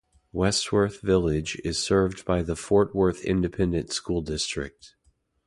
[0.33, 4.95] Westworth Village is served by the Fort Worth Independent School District.